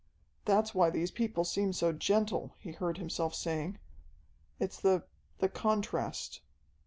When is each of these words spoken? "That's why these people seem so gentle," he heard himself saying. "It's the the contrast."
"That's 0.45 0.73
why 0.73 0.89
these 0.89 1.11
people 1.11 1.43
seem 1.43 1.73
so 1.73 1.91
gentle," 1.93 2.55
he 2.57 2.71
heard 2.71 2.97
himself 2.97 3.35
saying. 3.35 3.77
"It's 4.59 4.79
the 4.79 5.03
the 5.37 5.47
contrast." 5.47 6.41